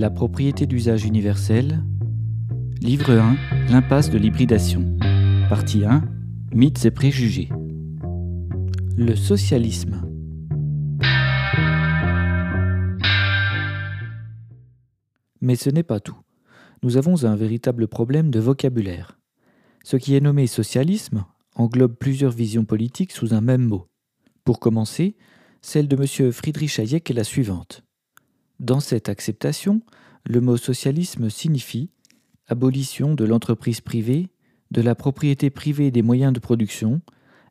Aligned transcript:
La 0.00 0.08
propriété 0.08 0.64
d'usage 0.64 1.04
universel. 1.04 1.84
Livre 2.80 3.12
1. 3.12 3.36
L'impasse 3.68 4.08
de 4.08 4.16
l'hybridation. 4.16 4.96
Partie 5.50 5.84
1. 5.84 6.02
Mythes 6.54 6.86
et 6.86 6.90
préjugés. 6.90 7.50
Le 8.96 9.14
socialisme. 9.14 10.00
Mais 15.42 15.54
ce 15.56 15.68
n'est 15.68 15.82
pas 15.82 16.00
tout. 16.00 16.16
Nous 16.82 16.96
avons 16.96 17.26
un 17.26 17.36
véritable 17.36 17.86
problème 17.86 18.30
de 18.30 18.40
vocabulaire. 18.40 19.18
Ce 19.84 19.98
qui 19.98 20.16
est 20.16 20.22
nommé 20.22 20.46
socialisme 20.46 21.26
englobe 21.56 21.94
plusieurs 21.94 22.32
visions 22.32 22.64
politiques 22.64 23.12
sous 23.12 23.34
un 23.34 23.42
même 23.42 23.66
mot. 23.66 23.86
Pour 24.44 24.60
commencer, 24.60 25.18
celle 25.60 25.88
de 25.88 25.96
M. 25.96 26.32
Friedrich 26.32 26.78
Hayek 26.78 27.10
est 27.10 27.14
la 27.14 27.24
suivante. 27.24 27.84
Dans 28.60 28.80
cette 28.80 29.08
acceptation, 29.08 29.80
le 30.26 30.42
mot 30.42 30.58
socialisme 30.58 31.30
signifie 31.30 31.88
abolition 32.46 33.14
de 33.14 33.24
l'entreprise 33.24 33.80
privée, 33.80 34.28
de 34.70 34.82
la 34.82 34.94
propriété 34.94 35.48
privée 35.48 35.90
des 35.90 36.02
moyens 36.02 36.34
de 36.34 36.40
production 36.40 37.00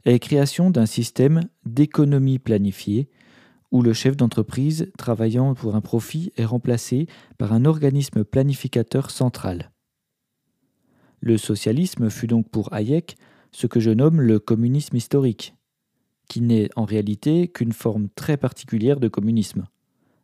et 0.05 0.19
création 0.19 0.69
d'un 0.69 0.85
système 0.85 1.41
d'économie 1.65 2.37
planifiée 2.37 3.09
où 3.71 3.81
le 3.81 3.91
chef 3.91 4.17
d'entreprise 4.17 4.91
travaillant 4.99 5.55
pour 5.55 5.75
un 5.75 5.81
profit 5.81 6.31
est 6.37 6.45
remplacé 6.45 7.07
par 7.39 7.53
un 7.53 7.65
organisme 7.65 8.23
planificateur 8.23 9.09
central. 9.09 9.71
Le 11.21 11.39
socialisme 11.39 12.11
fut 12.11 12.27
donc 12.27 12.49
pour 12.49 12.71
Hayek 12.71 13.17
ce 13.51 13.65
que 13.65 13.79
je 13.79 13.89
nomme 13.89 14.21
le 14.21 14.37
communisme 14.37 14.95
historique, 14.95 15.55
qui 16.27 16.41
n'est 16.41 16.69
en 16.75 16.85
réalité 16.85 17.47
qu'une 17.47 17.73
forme 17.73 18.09
très 18.09 18.37
particulière 18.37 18.99
de 18.99 19.07
communisme, 19.07 19.65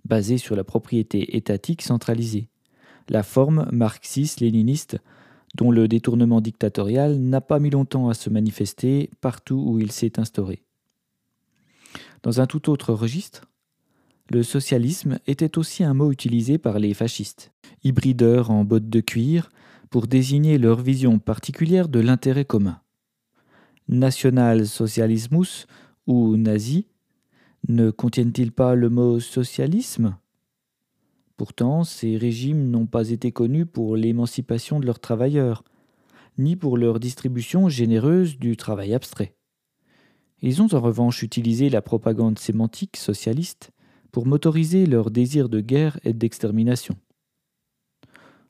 basée 0.05 0.37
sur 0.37 0.55
la 0.55 0.63
propriété 0.63 1.35
étatique 1.35 1.81
centralisée, 1.81 2.47
la 3.09 3.23
forme 3.23 3.67
marxiste-léniniste 3.71 4.97
dont 5.55 5.71
le 5.71 5.87
détournement 5.87 6.41
dictatorial 6.41 7.17
n'a 7.17 7.41
pas 7.41 7.59
mis 7.59 7.69
longtemps 7.69 8.09
à 8.09 8.13
se 8.13 8.29
manifester 8.29 9.09
partout 9.21 9.63
où 9.65 9.79
il 9.79 9.91
s'est 9.91 10.19
instauré. 10.19 10.63
Dans 12.23 12.41
un 12.41 12.47
tout 12.47 12.69
autre 12.69 12.93
registre, 12.93 13.45
le 14.31 14.43
socialisme 14.43 15.19
était 15.27 15.57
aussi 15.57 15.83
un 15.83 15.93
mot 15.93 16.11
utilisé 16.11 16.57
par 16.57 16.79
les 16.79 16.93
fascistes, 16.93 17.51
hybrideurs 17.83 18.49
en 18.49 18.63
bottes 18.63 18.89
de 18.89 18.99
cuir, 18.99 19.49
pour 19.89 20.07
désigner 20.07 20.57
leur 20.57 20.81
vision 20.81 21.19
particulière 21.19 21.87
de 21.87 21.99
l'intérêt 21.99 22.43
commun. 22.43 22.81
National-socialismus 23.87 25.67
ou 26.07 26.35
nazi 26.37 26.87
ne 27.67 27.89
contiennent-ils 27.89 28.51
pas 28.51 28.75
le 28.75 28.89
mot 28.89 29.19
socialisme? 29.19 30.17
Pourtant, 31.35 31.83
ces 31.83 32.15
régimes 32.15 32.69
n'ont 32.69 32.85
pas 32.85 33.09
été 33.09 33.31
connus 33.31 33.65
pour 33.65 33.97
l'émancipation 33.97 34.79
de 34.79 34.85
leurs 34.85 34.99
travailleurs, 34.99 35.63
ni 36.37 36.55
pour 36.55 36.77
leur 36.77 36.99
distribution 36.99 37.67
généreuse 37.67 38.37
du 38.37 38.55
travail 38.55 38.93
abstrait. 38.93 39.35
Ils 40.41 40.61
ont 40.61 40.73
en 40.73 40.79
revanche 40.79 41.23
utilisé 41.23 41.69
la 41.69 41.81
propagande 41.81 42.37
sémantique 42.37 42.97
socialiste 42.97 43.71
pour 44.11 44.27
motoriser 44.27 44.85
leur 44.85 45.09
désir 45.09 45.49
de 45.49 45.59
guerre 45.59 45.99
et 46.03 46.13
d'extermination. 46.13 46.95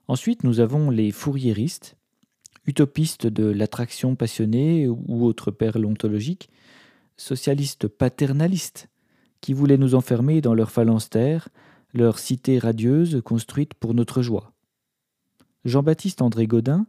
Ensuite, 0.08 0.44
nous 0.44 0.60
avons 0.60 0.90
les 0.90 1.12
fourriéristes, 1.12 1.96
utopistes 2.68 3.28
de 3.28 3.46
l'attraction 3.46 4.16
passionnée 4.16 4.88
ou 4.88 5.24
autres 5.24 5.52
perles 5.52 5.86
ontologiques, 5.86 6.50
socialistes 7.18 7.88
paternalistes, 7.88 8.90
qui 9.46 9.54
voulaient 9.54 9.78
nous 9.78 9.94
enfermer 9.94 10.42
dans 10.42 10.56
leur 10.56 10.72
phalanstère, 10.72 11.50
leur 11.94 12.18
cité 12.18 12.58
radieuse 12.58 13.22
construite 13.24 13.76
pour 13.76 13.94
notre 13.94 14.24
joie. 14.24 14.54
Jean-Baptiste 15.66 16.24
André 16.24 16.48
Godin, 16.48 16.88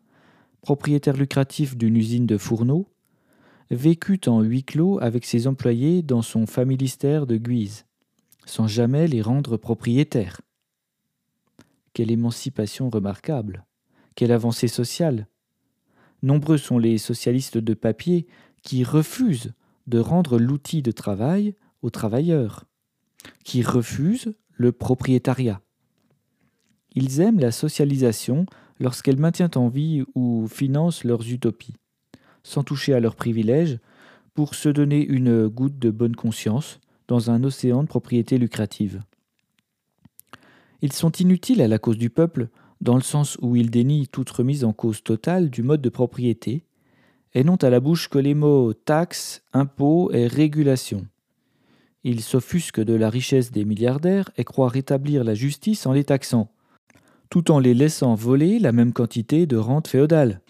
propriétaire 0.63 1.19
lucratif 1.19 1.77
d'une 1.77 1.99
usine 1.99 2.25
de 2.25 2.39
fourneaux, 2.39 2.89
vécut 3.71 4.23
en 4.27 4.41
huis 4.41 4.65
clos 4.65 4.99
avec 5.03 5.27
ses 5.27 5.47
employés 5.49 6.01
dans 6.01 6.23
son 6.23 6.47
familistère 6.47 7.27
de 7.27 7.37
Guise, 7.37 7.85
sans 8.47 8.67
jamais 8.67 9.07
les 9.07 9.21
rendre 9.21 9.59
propriétaires. 9.59 10.41
Quelle 11.93 12.11
émancipation 12.11 12.89
remarquable, 12.89 13.67
quelle 14.15 14.33
avancée 14.33 14.69
sociale. 14.69 15.29
Nombreux 16.23 16.57
sont 16.57 16.79
les 16.79 16.97
socialistes 16.97 17.59
de 17.59 17.75
papier 17.75 18.27
qui 18.63 18.83
refusent 18.83 19.53
de 19.87 19.99
rendre 19.99 20.39
l'outil 20.39 20.81
de 20.81 20.91
travail 20.91 21.55
travailleurs, 21.91 22.65
qui 23.45 23.63
refusent 23.63 24.35
le 24.53 24.73
propriétariat. 24.73 25.61
Ils 26.95 27.21
aiment 27.21 27.41
la 27.41 27.53
socialisation 27.53 28.47
lorsqu'elle 28.81 29.19
maintient 29.19 29.51
en 29.57 29.69
vie 29.69 30.05
ou 30.15 30.49
finance 30.49 31.05
leurs 31.05 31.31
utopies, 31.31 31.75
sans 32.43 32.63
toucher 32.63 32.95
à 32.95 33.01
leurs 33.01 33.17
privilèges, 33.17 33.79
pour 34.35 34.55
se 34.55 34.69
donner 34.69 35.05
une 35.05 35.49
goutte 35.49 35.79
de 35.79 35.91
bonne 35.91 36.17
conscience 36.17 36.81
dans 37.09 37.31
un 37.31 37.43
océan 37.45 37.83
de 37.83 37.89
propriété 37.89 38.39
lucrative. 38.39 39.03
Ils 40.83 40.93
sont 40.93 41.13
inutiles 41.13 41.63
à 41.63 41.69
la 41.69 41.79
cause 41.79 41.99
du 41.99 42.11
peuple, 42.11 42.49
dans 42.81 42.97
le 42.97 43.03
sens 43.03 43.39
où 43.41 43.57
ils 43.57 43.71
dénient 43.71 44.09
toute 44.09 44.29
remise 44.29 44.65
en 44.65 44.73
cause 44.73 45.03
totale 45.03 45.49
du 45.49 45.63
mode 45.63 45.81
de 45.81 45.89
propriété, 45.89 46.65
et 47.35 47.45
n'ont 47.45 47.57
à 47.57 47.71
la 47.71 47.81
bouche 47.81 48.09
que 48.09 48.19
les 48.19 48.35
mots 48.35 48.73
taxes, 48.73 49.43
impôts 49.53 50.11
et 50.13 50.27
régulation. 50.27 51.07
Ils 52.09 52.23
s'offusquent 52.23 52.85
de 52.85 52.95
la 52.95 53.11
richesse 53.11 53.51
des 53.51 53.65
milliardaires 53.65 54.31
et 54.37 54.45
croient 54.45 54.69
rétablir 54.69 55.25
la 55.25 55.35
justice 55.35 55.87
en 55.87 55.93
les 55.93 56.05
taxant, 56.05 56.53
tout 57.31 57.51
en 57.51 57.59
les 57.59 57.75
laissant 57.75 58.15
voler 58.15 58.61
la 58.61 58.71
même 58.71 58.93
quantité 58.93 59.45
de 59.45 59.57
rente 59.57 59.89
féodale. 59.89 60.41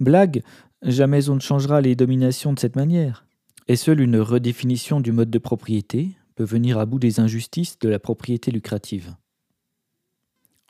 Blague, 0.00 0.42
jamais 0.80 1.28
on 1.28 1.34
ne 1.34 1.40
changera 1.40 1.82
les 1.82 1.94
dominations 1.94 2.54
de 2.54 2.58
cette 2.58 2.74
manière. 2.74 3.26
Et 3.68 3.76
seule 3.76 4.00
une 4.00 4.16
redéfinition 4.16 5.02
du 5.02 5.12
mode 5.12 5.28
de 5.28 5.38
propriété 5.38 6.12
peut 6.36 6.44
venir 6.44 6.78
à 6.78 6.86
bout 6.86 6.98
des 6.98 7.20
injustices 7.20 7.78
de 7.80 7.90
la 7.90 7.98
propriété 7.98 8.50
lucrative. 8.50 9.14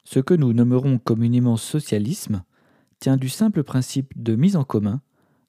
Ce 0.03 0.19
que 0.19 0.35
nous 0.35 0.53
nommerons 0.53 0.99
communément 0.99 1.57
socialisme 1.57 2.43
tient 2.99 3.17
du 3.17 3.29
simple 3.29 3.63
principe 3.63 4.13
de 4.21 4.35
mise 4.35 4.57
en 4.57 4.65
commun 4.65 5.01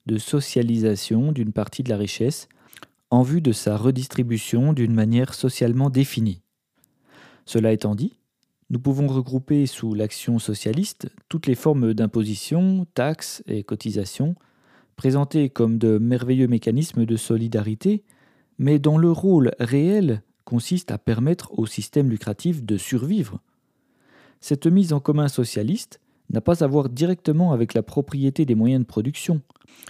de 0.06 0.16
socialisation 0.16 1.32
d'une 1.32 1.52
partie 1.52 1.82
de 1.82 1.88
la 1.88 1.96
richesse 1.96 2.48
en 3.10 3.22
vue 3.22 3.40
de 3.40 3.52
sa 3.52 3.76
redistribution 3.76 4.72
d'une 4.72 4.94
manière 4.94 5.34
socialement 5.34 5.90
définie. 5.90 6.42
Cela 7.44 7.72
étant 7.72 7.94
dit, 7.94 8.18
nous 8.70 8.80
pouvons 8.80 9.06
regrouper 9.06 9.66
sous 9.66 9.94
l'action 9.94 10.38
socialiste 10.38 11.08
toutes 11.28 11.46
les 11.46 11.54
formes 11.54 11.94
d'imposition, 11.94 12.86
taxes 12.94 13.42
et 13.46 13.62
cotisations, 13.62 14.34
présentées 14.96 15.50
comme 15.50 15.78
de 15.78 15.98
merveilleux 15.98 16.48
mécanismes 16.48 17.06
de 17.06 17.16
solidarité, 17.16 18.02
mais 18.58 18.78
dont 18.78 18.98
le 18.98 19.12
rôle 19.12 19.52
réel 19.60 20.22
consiste 20.44 20.90
à 20.90 20.98
permettre 20.98 21.56
au 21.58 21.66
système 21.66 22.10
lucratif 22.10 22.64
de 22.64 22.76
survivre. 22.76 23.40
Cette 24.40 24.66
mise 24.66 24.92
en 24.92 25.00
commun 25.00 25.28
socialiste 25.28 26.00
n'a 26.30 26.40
pas 26.40 26.64
à 26.64 26.66
voir 26.66 26.88
directement 26.88 27.52
avec 27.52 27.74
la 27.74 27.82
propriété 27.82 28.44
des 28.44 28.54
moyens 28.54 28.82
de 28.82 28.86
production, 28.86 29.42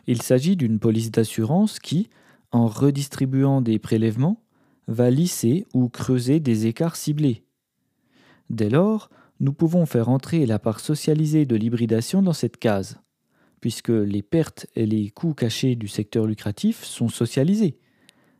il 0.06 0.22
s'agit 0.22 0.56
d'une 0.56 0.78
police 0.78 1.10
d'assurance 1.10 1.78
qui, 1.78 2.08
en 2.52 2.66
redistribuant 2.66 3.60
des 3.60 3.78
prélèvements, 3.78 4.42
va 4.88 5.10
lisser 5.10 5.66
ou 5.74 5.88
creuser 5.88 6.40
des 6.40 6.66
écarts 6.66 6.96
ciblés. 6.96 7.44
Dès 8.50 8.70
lors, 8.70 9.10
nous 9.40 9.52
pouvons 9.52 9.86
faire 9.86 10.08
entrer 10.08 10.46
la 10.46 10.58
part 10.58 10.80
socialisée 10.80 11.44
de 11.44 11.56
l'hybridation 11.56 12.22
dans 12.22 12.32
cette 12.32 12.56
case, 12.56 13.00
puisque 13.60 13.88
les 13.88 14.22
pertes 14.22 14.66
et 14.76 14.86
les 14.86 15.10
coûts 15.10 15.34
cachés 15.34 15.76
du 15.76 15.88
secteur 15.88 16.26
lucratif 16.26 16.84
sont 16.84 17.08
socialisés. 17.08 17.78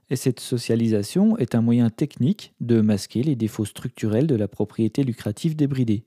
Et 0.09 0.17
cette 0.17 0.41
socialisation 0.41 1.37
est 1.37 1.55
un 1.57 1.61
moyen 1.61 1.91
technique 1.91 2.55
de 2.61 2.81
masquer 2.81 3.25
les 3.25 3.35
défauts 3.35 3.65
structurels 3.65 4.29
de 4.29 4.37
la 4.37 4.47
propriété 4.47 5.03
lucrative 5.03 5.57
débridée. 5.57 6.05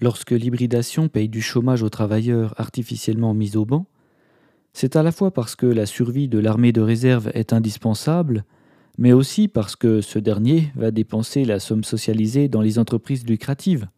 Lorsque 0.00 0.30
l'hybridation 0.30 1.08
paye 1.08 1.28
du 1.28 1.42
chômage 1.42 1.82
aux 1.82 1.88
travailleurs 1.88 2.54
artificiellement 2.60 3.34
mis 3.34 3.56
au 3.56 3.64
banc, 3.64 3.86
c'est 4.78 4.94
à 4.94 5.02
la 5.02 5.10
fois 5.10 5.30
parce 5.30 5.56
que 5.56 5.64
la 5.64 5.86
survie 5.86 6.28
de 6.28 6.38
l'armée 6.38 6.70
de 6.70 6.82
réserve 6.82 7.30
est 7.32 7.54
indispensable, 7.54 8.44
mais 8.98 9.14
aussi 9.14 9.48
parce 9.48 9.74
que 9.74 10.02
ce 10.02 10.18
dernier 10.18 10.70
va 10.76 10.90
dépenser 10.90 11.46
la 11.46 11.60
somme 11.60 11.82
socialisée 11.82 12.48
dans 12.48 12.60
les 12.60 12.78
entreprises 12.78 13.26
lucratives. 13.26 13.88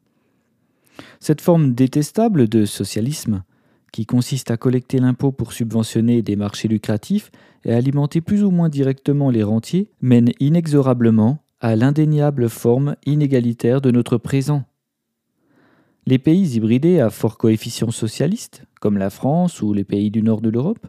Cette 1.19 1.40
forme 1.40 1.75
détestable 1.75 2.48
de 2.48 2.64
socialisme, 2.64 3.42
qui 3.92 4.06
consiste 4.06 4.52
à 4.52 4.56
collecter 4.56 5.00
l'impôt 5.00 5.32
pour 5.32 5.52
subventionner 5.52 6.22
des 6.22 6.36
marchés 6.36 6.69
lucratifs 6.69 7.32
et 7.64 7.72
alimenter 7.72 8.20
plus 8.20 8.44
ou 8.44 8.52
moins 8.52 8.69
directement 8.69 9.31
les 9.31 9.42
rentiers, 9.42 9.90
mène 10.00 10.31
inexorablement 10.38 11.42
à 11.58 11.74
l'indéniable 11.74 12.48
forme 12.48 12.94
inégalitaire 13.04 13.81
de 13.81 13.90
notre 13.90 14.16
présent. 14.16 14.62
Les 16.08 16.19
pays 16.19 16.56
hybridés 16.56 17.00
à 17.00 17.10
fort 17.10 17.37
coefficient 17.37 17.90
socialiste, 17.90 18.64
comme 18.81 18.96
la 18.96 19.10
France 19.10 19.60
ou 19.60 19.75
les 19.75 19.84
pays 19.84 20.10
du 20.10 20.22
nord 20.22 20.40
de 20.40 20.49
l'Europe, 20.49 20.87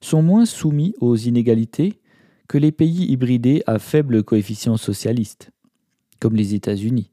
sont 0.00 0.20
moins 0.20 0.46
soumis 0.46 0.96
aux 0.98 1.14
inégalités 1.14 2.00
que 2.48 2.58
les 2.58 2.72
pays 2.72 3.04
hybridés 3.04 3.62
à 3.68 3.78
faible 3.78 4.24
coefficient 4.24 4.76
socialiste, 4.76 5.52
comme 6.18 6.34
les 6.34 6.56
États-Unis. 6.56 7.12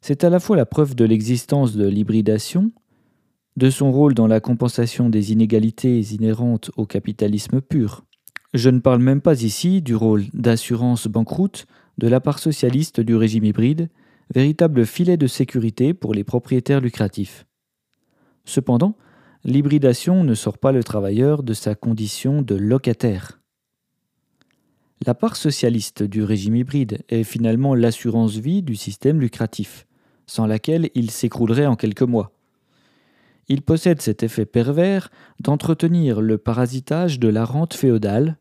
C'est 0.00 0.22
à 0.22 0.30
la 0.30 0.38
fois 0.38 0.56
la 0.56 0.64
preuve 0.64 0.94
de 0.94 1.04
l'existence 1.04 1.74
de 1.74 1.88
l'hybridation, 1.88 2.70
de 3.56 3.68
son 3.68 3.90
rôle 3.90 4.14
dans 4.14 4.28
la 4.28 4.38
compensation 4.38 5.08
des 5.08 5.32
inégalités 5.32 5.98
inhérentes 5.98 6.70
au 6.76 6.86
capitalisme 6.86 7.60
pur. 7.60 8.04
Je 8.54 8.70
ne 8.70 8.78
parle 8.78 9.02
même 9.02 9.22
pas 9.22 9.42
ici 9.42 9.82
du 9.82 9.96
rôle 9.96 10.26
d'assurance 10.34 11.08
banqueroute 11.08 11.66
de 11.98 12.06
la 12.06 12.20
part 12.20 12.38
socialiste 12.38 13.00
du 13.00 13.16
régime 13.16 13.42
hybride, 13.42 13.88
véritable 14.32 14.86
filet 14.86 15.16
de 15.16 15.26
sécurité 15.26 15.92
pour 15.94 16.14
les 16.14 16.24
propriétaires 16.24 16.80
lucratifs. 16.80 17.46
Cependant, 18.44 18.96
l'hybridation 19.44 20.24
ne 20.24 20.34
sort 20.34 20.58
pas 20.58 20.72
le 20.72 20.82
travailleur 20.82 21.42
de 21.42 21.52
sa 21.52 21.74
condition 21.74 22.42
de 22.42 22.54
locataire. 22.54 23.40
La 25.04 25.14
part 25.14 25.36
socialiste 25.36 26.02
du 26.02 26.22
régime 26.22 26.56
hybride 26.56 27.02
est 27.08 27.24
finalement 27.24 27.74
l'assurance 27.74 28.36
vie 28.36 28.62
du 28.62 28.76
système 28.76 29.20
lucratif, 29.20 29.86
sans 30.26 30.46
laquelle 30.46 30.90
il 30.94 31.10
s'écroulerait 31.10 31.66
en 31.66 31.76
quelques 31.76 32.02
mois. 32.02 32.32
Il 33.48 33.62
possède 33.62 34.00
cet 34.00 34.22
effet 34.22 34.46
pervers 34.46 35.10
d'entretenir 35.40 36.20
le 36.20 36.38
parasitage 36.38 37.18
de 37.18 37.28
la 37.28 37.44
rente 37.44 37.74
féodale, 37.74 38.38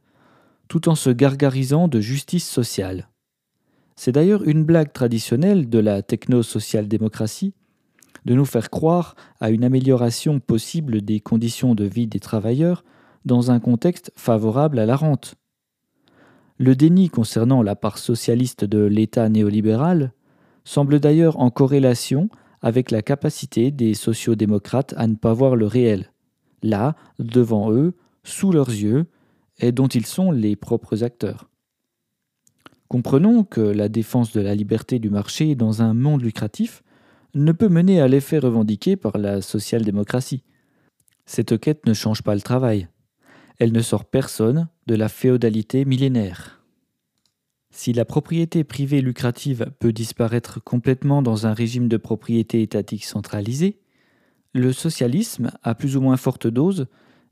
tout 0.68 0.88
en 0.88 0.96
se 0.96 1.10
gargarisant 1.10 1.88
de 1.88 2.00
justice 2.00 2.48
sociale. 2.48 3.11
C'est 4.04 4.14
d'ailleurs 4.14 4.42
une 4.48 4.64
blague 4.64 4.94
traditionnelle 4.94 5.70
de 5.70 5.78
la 5.78 6.02
techno-social-démocratie 6.02 7.54
de 8.26 8.34
nous 8.34 8.46
faire 8.46 8.72
croire 8.72 9.16
à 9.40 9.52
une 9.52 9.64
amélioration 9.64 10.40
possible 10.40 11.04
des 11.04 11.20
conditions 11.20 11.76
de 11.76 11.84
vie 11.84 12.08
des 12.08 12.20
travailleurs 12.20 12.84
dans 13.26 13.52
un 13.52 13.60
contexte 13.60 14.12
favorable 14.16 14.80
à 14.80 14.88
la 14.88 14.96
rente. 14.96 15.36
Le 16.58 16.76
déni 16.76 17.10
concernant 17.10 17.62
la 17.62 17.76
part 17.76 18.00
socialiste 18.00 18.66
de 18.66 18.80
l'État 18.80 19.30
néolibéral 19.30 20.14
semble 20.64 21.00
d'ailleurs 21.00 21.40
en 21.40 21.52
corrélation 21.52 22.28
avec 22.64 22.90
la 22.90 23.04
capacité 23.04 23.70
des 23.70 23.94
sociodémocrates 23.94 24.96
à 24.98 25.06
ne 25.06 25.14
pas 25.14 25.34
voir 25.34 25.56
le 25.56 25.68
réel, 25.68 26.12
là, 26.64 26.96
devant 27.20 27.72
eux, 27.72 27.94
sous 28.24 28.52
leurs 28.52 28.70
yeux, 28.70 29.06
et 29.60 29.72
dont 29.72 29.90
ils 29.90 30.08
sont 30.08 30.32
les 30.32 30.56
propres 30.56 31.04
acteurs. 31.04 31.51
Comprenons 32.92 33.46
que 33.46 33.62
la 33.62 33.88
défense 33.88 34.34
de 34.34 34.42
la 34.42 34.54
liberté 34.54 35.00
du 35.00 35.10
marché 35.10 35.56
dans 35.56 35.82
un 35.82 35.94
monde 35.94 36.24
lucratif 36.24 36.84
ne 37.34 37.54
peut 37.54 37.70
mener 37.70 38.02
à 38.02 38.10
l'effet 38.10 38.38
revendiqué 38.38 38.98
par 38.98 39.18
la 39.18 39.42
social-démocratie. 39.42 40.44
Cette 41.26 41.58
quête 41.58 41.86
ne 41.86 41.94
change 41.94 42.22
pas 42.22 42.36
le 42.36 42.42
travail. 42.42 42.90
Elle 43.60 43.72
ne 43.72 43.82
sort 43.82 44.04
personne 44.04 44.68
de 44.88 44.96
la 44.96 45.08
féodalité 45.08 45.86
millénaire. 45.86 46.66
Si 47.70 47.94
la 47.94 48.04
propriété 48.04 48.66
privée 48.66 49.00
lucrative 49.00 49.72
peut 49.80 49.94
disparaître 49.94 50.62
complètement 50.62 51.22
dans 51.22 51.48
un 51.48 51.54
régime 51.54 51.88
de 51.88 51.96
propriété 51.96 52.62
étatique 52.62 53.06
centralisé, 53.06 53.80
le 54.54 54.74
socialisme, 54.74 55.52
à 55.64 55.76
plus 55.76 55.96
ou 55.96 56.02
moins 56.02 56.18
forte 56.18 56.48
dose, 56.48 56.88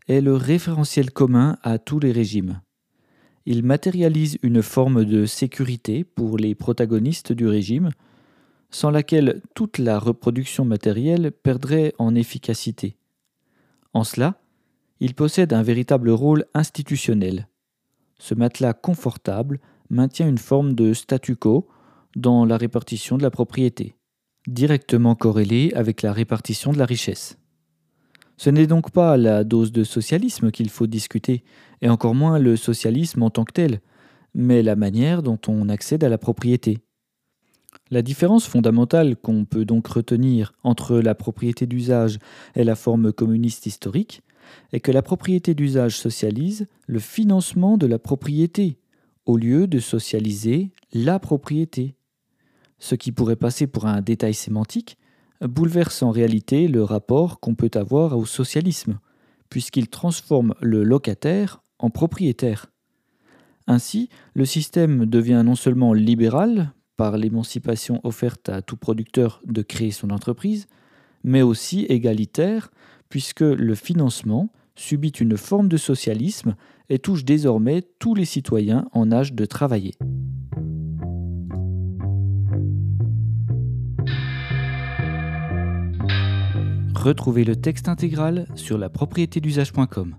est 0.07 0.21
le 0.21 0.35
référentiel 0.35 1.11
commun 1.11 1.57
à 1.63 1.79
tous 1.79 1.99
les 1.99 2.13
régimes. 2.13 2.61
Il 3.51 3.63
matérialise 3.63 4.37
une 4.43 4.61
forme 4.61 5.05
de 5.05 5.25
sécurité 5.25 6.03
pour 6.03 6.37
les 6.37 6.53
protagonistes 6.53 7.31
du 7.33 7.47
régime, 7.47 7.89
sans 8.69 8.91
laquelle 8.91 9.41
toute 9.55 9.79
la 9.79 9.97
reproduction 9.97 10.65
matérielle 10.65 11.31
perdrait 11.31 11.95
en 11.97 12.13
efficacité. 12.13 12.95
En 13.95 14.03
cela, 14.03 14.39
il 14.99 15.15
possède 15.15 15.51
un 15.51 15.63
véritable 15.63 16.11
rôle 16.11 16.45
institutionnel. 16.53 17.47
Ce 18.19 18.35
matelas 18.35 18.73
confortable 18.73 19.59
maintient 19.89 20.29
une 20.29 20.37
forme 20.37 20.75
de 20.75 20.93
statu 20.93 21.35
quo 21.35 21.67
dans 22.15 22.45
la 22.45 22.55
répartition 22.55 23.17
de 23.17 23.23
la 23.23 23.31
propriété, 23.31 23.95
directement 24.47 25.15
corrélée 25.15 25.73
avec 25.73 26.03
la 26.03 26.13
répartition 26.13 26.71
de 26.71 26.77
la 26.77 26.85
richesse. 26.85 27.39
Ce 28.39 28.49
n'est 28.49 28.67
donc 28.67 28.91
pas 28.91 29.17
la 29.17 29.43
dose 29.43 29.73
de 29.73 29.83
socialisme 29.83 30.49
qu'il 30.49 30.69
faut 30.69 30.87
discuter, 30.87 31.43
et 31.81 31.89
encore 31.89 32.15
moins 32.15 32.39
le 32.39 32.55
socialisme 32.55 33.21
en 33.21 33.29
tant 33.29 33.43
que 33.43 33.51
tel, 33.51 33.81
mais 34.33 34.63
la 34.63 34.77
manière 34.77 35.21
dont 35.21 35.37
on 35.49 35.67
accède 35.67 36.05
à 36.05 36.09
la 36.09 36.17
propriété. 36.17 36.77
La 37.91 38.01
différence 38.01 38.47
fondamentale 38.47 39.17
qu'on 39.17 39.43
peut 39.43 39.65
donc 39.65 39.87
retenir 39.87 40.53
entre 40.63 40.99
la 40.99 41.15
propriété 41.15 41.67
d'usage 41.67 42.17
et 42.55 42.63
la 42.63 42.75
forme 42.75 43.11
communiste 43.11 43.65
historique 43.65 44.21
est 44.71 44.79
que 44.79 44.93
la 44.93 45.01
propriété 45.01 45.53
d'usage 45.53 45.97
socialise 45.97 46.65
le 46.87 46.99
financement 46.99 47.77
de 47.77 47.87
la 47.87 47.99
propriété, 47.99 48.79
au 49.25 49.35
lieu 49.35 49.67
de 49.67 49.79
socialiser 49.79 50.71
la 50.93 51.19
propriété. 51.19 51.93
Ce 52.77 52.95
qui 52.95 53.11
pourrait 53.11 53.35
passer 53.35 53.67
pour 53.67 53.85
un 53.85 53.99
détail 53.99 54.33
sémantique 54.33 54.97
bouleverse 55.41 56.03
en 56.03 56.11
réalité 56.11 56.67
le 56.67 56.83
rapport 56.83 57.39
qu'on 57.39 57.55
peut 57.55 57.71
avoir 57.75 58.17
au 58.17 58.25
socialisme, 58.25 58.99
puisqu'il 59.49 59.87
transforme 59.87 60.53
le 60.61 60.83
locataire 60.83 61.61
en 61.79 61.89
propriétaire. 61.89 62.67
Ainsi, 63.67 64.09
le 64.33 64.45
système 64.45 65.05
devient 65.05 65.43
non 65.45 65.55
seulement 65.55 65.93
libéral, 65.93 66.73
par 66.97 67.17
l'émancipation 67.17 68.01
offerte 68.03 68.49
à 68.49 68.61
tout 68.61 68.75
producteur 68.75 69.41
de 69.45 69.61
créer 69.61 69.91
son 69.91 70.09
entreprise, 70.09 70.67
mais 71.23 71.41
aussi 71.41 71.85
égalitaire, 71.85 72.71
puisque 73.07 73.39
le 73.39 73.73
financement 73.73 74.49
subit 74.75 75.09
une 75.09 75.37
forme 75.37 75.69
de 75.69 75.77
socialisme 75.77 76.55
et 76.89 76.99
touche 76.99 77.23
désormais 77.23 77.83
tous 77.99 78.15
les 78.15 78.25
citoyens 78.25 78.89
en 78.91 79.13
âge 79.13 79.31
de 79.31 79.45
travailler. 79.45 79.93
Retrouvez 86.99 87.45
le 87.45 87.55
texte 87.55 87.87
intégral 87.87 88.45
sur 88.55 88.77
la 88.77 88.89
propriété 88.89 89.39
d'usage.com. 89.39 90.17